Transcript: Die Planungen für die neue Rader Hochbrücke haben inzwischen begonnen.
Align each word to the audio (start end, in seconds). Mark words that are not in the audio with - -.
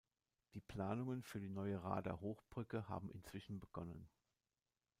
Die 0.55 0.61
Planungen 0.61 1.21
für 1.21 1.39
die 1.39 1.47
neue 1.47 1.83
Rader 1.83 2.21
Hochbrücke 2.21 2.89
haben 2.89 3.11
inzwischen 3.11 3.59
begonnen. 3.59 4.09